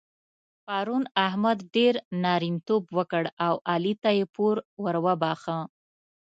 [0.65, 5.59] پرون احمد ډېر نارینتوب وکړ او علي ته يې پور ور وباښه.